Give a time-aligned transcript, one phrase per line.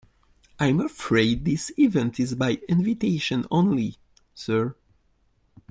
[0.59, 3.97] I'm afraid this event is by invitation only,
[4.33, 4.73] sir.